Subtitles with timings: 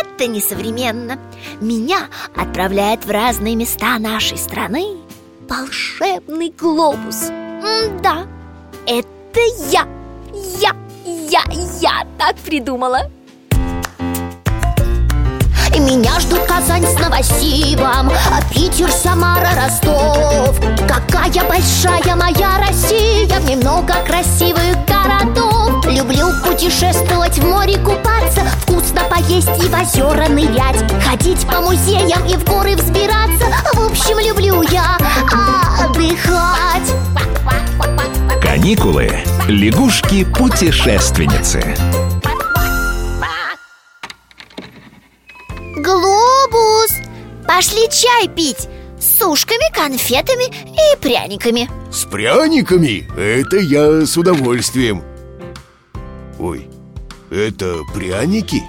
[0.00, 1.18] это несовременно.
[1.60, 4.96] Меня отправляет в разные места нашей страны
[5.48, 7.30] Волшебный глобус.
[7.30, 8.26] М-да,
[8.86, 9.40] это
[9.70, 9.86] я
[10.60, 10.72] Я,
[11.04, 11.42] я,
[11.80, 13.10] я так придумала.
[15.78, 18.10] Меня ждут Казань с Новосибом
[18.52, 20.58] Питер, Самара, Ростов.
[20.88, 25.86] Какая большая моя Россия В ней много красивых городов.
[25.86, 27.97] Люблю путешествовать, в море купаться
[29.38, 34.62] Поесть и в озера нырять Ходить по музеям и в горы взбираться В общем, люблю
[34.62, 34.98] я
[35.80, 36.92] отдыхать
[38.42, 39.12] Каникулы.
[39.46, 41.62] Лягушки-путешественницы.
[45.76, 46.96] Глобус!
[47.46, 53.06] Пошли чай пить С сушками, конфетами и пряниками С пряниками?
[53.16, 55.04] Это я с удовольствием
[56.40, 56.68] Ой,
[57.30, 58.64] это пряники?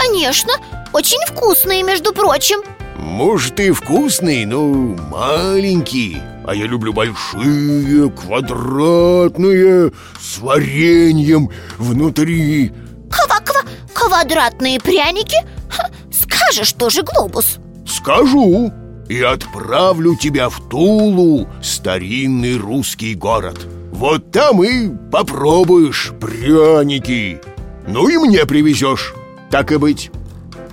[0.00, 0.52] Конечно,
[0.92, 2.60] очень вкусные, между прочим.
[2.96, 6.22] Может и вкусные, но маленькие.
[6.46, 12.72] А я люблю большие, квадратные, с вареньем внутри.
[13.10, 15.36] Ква-ква, квадратные пряники?
[15.70, 17.58] Ха, скажешь тоже глобус.
[17.86, 18.72] Скажу
[19.08, 23.66] и отправлю тебя в Тулу, старинный русский город.
[23.92, 27.40] Вот там и попробуешь пряники.
[27.86, 29.14] Ну и мне привезешь,
[29.54, 30.10] так и быть.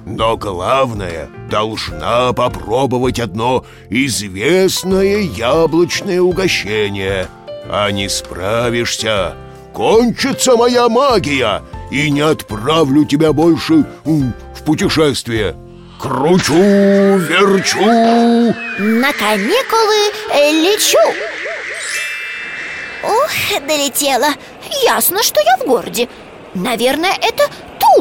[0.08, 7.28] Но главное, должна попробовать одно известное яблочное угощение.
[7.70, 9.36] А не справишься,
[9.72, 15.56] кончится моя магия И не отправлю тебя больше в путешествие.
[16.00, 17.86] Кручу, верчу.
[18.80, 20.98] На каникулы э, лечу.
[23.04, 24.30] Ох, долетела
[24.84, 26.10] Ясно, что я в городе.
[26.56, 27.44] Наверное, это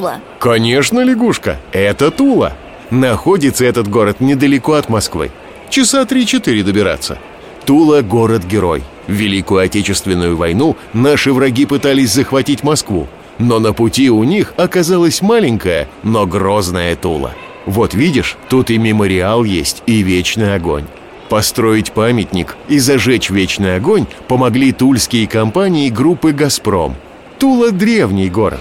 [0.00, 0.20] Тула?
[0.38, 2.54] Конечно, лягушка, это Тула.
[2.90, 5.30] Находится этот город недалеко от Москвы.
[5.68, 7.18] Часа три-четыре добираться.
[7.66, 8.82] Тула– город-герой.
[9.06, 13.08] В Великую Отечественную войну наши враги пытались захватить Москву.
[13.38, 17.34] Но на пути у них оказалась маленькая, но грозная Тула.
[17.66, 20.86] Вот видишь, тут и мемориал есть, и вечный огонь.
[21.28, 26.96] Построить памятник и зажечь вечный огонь помогли тульские компании группы «Газпром».
[27.38, 28.60] Тула– древний город.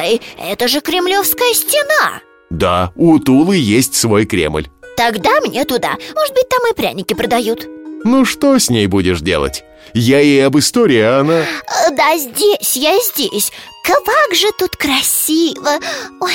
[0.00, 2.20] Ой, это же Кремлевская стена.
[2.48, 4.68] Да, у Тулы есть свой Кремль.
[4.96, 5.96] Тогда мне туда.
[6.14, 7.66] Может быть, там и пряники продают.
[8.04, 9.62] Ну что с ней будешь делать?
[9.92, 11.40] Я ей об истории, а она...
[11.42, 13.52] Э, Да здесь, я здесь.
[13.84, 15.78] Как же тут красиво.
[16.20, 16.32] Ой,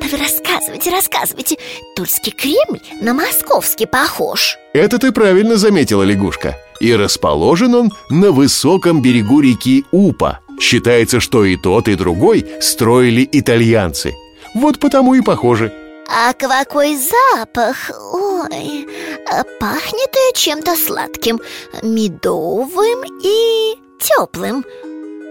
[0.00, 1.56] да вы рассказывайте, рассказывайте.
[1.96, 4.58] Тульский Кремль на московский похож.
[4.74, 6.56] Это ты правильно заметила, лягушка.
[6.80, 13.26] И расположен он на высоком берегу реки Упа Считается, что и тот, и другой строили
[13.32, 14.14] итальянцы
[14.54, 15.72] Вот потому и похожи
[16.06, 17.90] А какой запах!
[18.12, 18.86] Ой,
[19.26, 21.40] а пахнет чем-то сладким
[21.82, 24.64] Медовым и теплым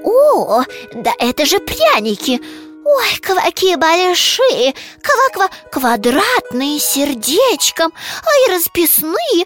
[0.03, 0.63] О,
[0.95, 2.41] да это же пряники!
[2.83, 4.73] Ой, какие большие!
[5.03, 9.45] Ква-ква, квадратные, сердечком А расписные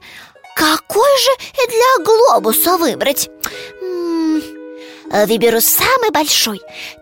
[0.55, 1.31] Какой же
[1.67, 3.29] для глобуса выбрать?
[5.13, 6.59] М, Выберу самый большой.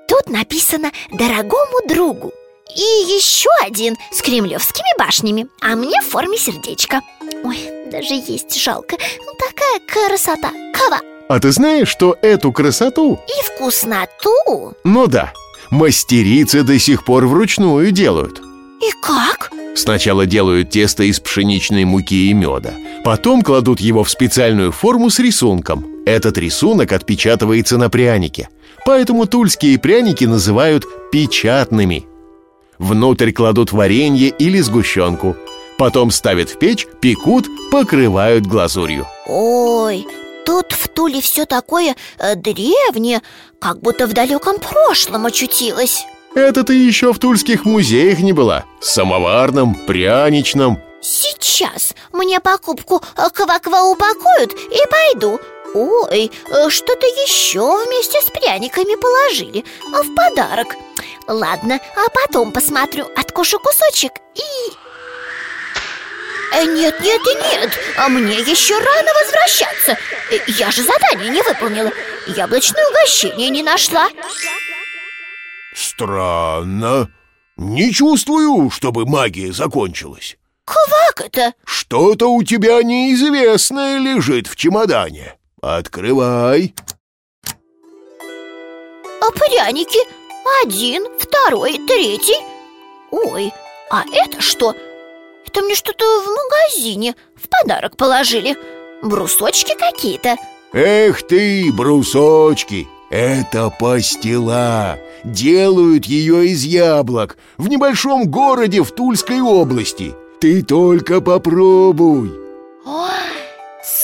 [0.08, 2.32] Тут написано «Дорогому другу»
[2.76, 7.02] И еще один с кремлевскими башнями А мне в форме сердечка.
[7.44, 7.58] Ой,
[7.92, 8.96] даже есть жалко.
[9.40, 10.52] Такая красота.
[10.74, 11.02] Кава.
[11.28, 14.74] А ты знаешь, что эту красоту, И вкусноту.
[14.84, 15.34] Ну да,
[15.70, 18.42] мастерицы до сих пор вручную делают.
[18.82, 19.52] И как?
[19.76, 22.74] Сначала делают тесто из пшеничной муки и меда
[23.06, 28.50] Потом кладут его в специальную форму с рисунком Этот рисунок отпечатывается на прянике.
[28.86, 32.06] Поэтому тульские пряники называют печатными
[32.82, 35.36] Внутрь кладут варенье или сгущенку.
[35.78, 39.08] Потом ставят в печь, пекут, покрывают глазурью.
[39.28, 40.08] Ой,
[40.48, 43.22] тут в Туле все такое э, древнее
[43.60, 46.06] Как будто в далеком прошлом очутилось.
[46.34, 50.80] Это ты еще в тульских музеях не была Самоварном, пряничном.
[51.02, 55.40] Сейчас мне покупку э, ква-ква упакуют и пойду
[55.74, 60.76] Ой, э, что-то еще вместе с пряниками положили э, В подарок
[61.28, 64.72] Ладно, а потом посмотрю, откушу кусочек и...
[66.54, 69.98] Э, Нет, нет и нет, а мне еще рано возвращаться
[70.48, 71.92] Я же задание не выполнила
[72.28, 74.10] Яблочное угощение не нашла
[75.74, 77.10] Странно.
[77.58, 80.38] Не чувствую, чтобы магия закончилась.
[80.66, 81.54] Как это?
[81.66, 85.36] Что-то у тебя неизвестное лежит в чемодане.
[85.62, 86.74] Открывай.
[89.22, 90.00] А пряники?
[90.64, 92.44] Один, второй, третий
[93.12, 93.54] Ой,
[93.92, 94.74] а это что?
[95.46, 98.58] Это мне что-то в магазине в подарок положили
[99.04, 100.36] Брусочки какие-то
[100.74, 104.98] Эх ты, брусочки, это пастила.
[105.24, 110.16] Делают ее из яблок в небольшом городе в Тульской области.
[110.40, 112.41] Ты только попробуй.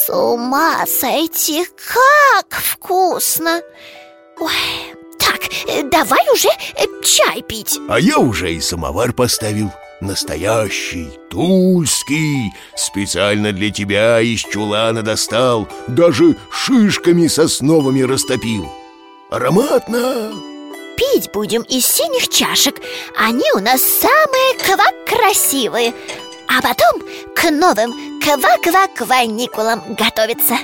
[0.08, 3.62] С ума сойти, как вкусно!
[4.40, 4.54] Ой,
[5.20, 5.42] так,
[5.92, 7.78] давай уже э, чай пить.
[7.90, 9.70] А я уже и самовар поставил.
[10.00, 15.68] Настоящий, тульский Специально для тебя из чулана достал.
[15.88, 18.72] Даже шишками сосновыми растопил.
[19.30, 20.32] Ароматно!
[20.96, 22.80] Пить будем из синих чашек.
[23.18, 25.94] Они у нас самые квак-красивые
[26.48, 27.02] А потом
[27.36, 30.56] к новым ква-ква-кваникулам готовиться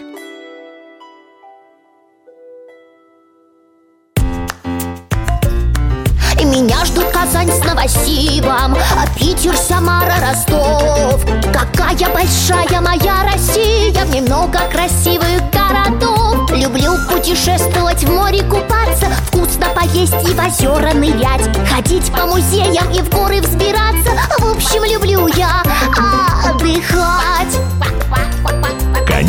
[6.44, 11.26] Меня ждут Казань с Новосибом а Питер, Самара, Ростов.
[11.54, 16.52] Какая большая моя Россия В ней много красивых городов.
[16.52, 21.50] Люблю путешествовать, в море купаться Вкусно поесть и в озера нырять.
[21.74, 23.23] Ходить по музеям и в горы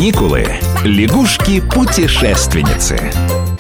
[0.05, 0.45] Каникулы.
[0.85, 3.54] Лягушки-путешественницы.